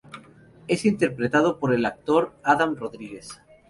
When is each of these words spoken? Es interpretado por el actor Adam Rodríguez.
Es 0.67 0.85
interpretado 0.85 1.59
por 1.59 1.75
el 1.75 1.85
actor 1.85 2.33
Adam 2.41 2.75
Rodríguez. 2.75 3.39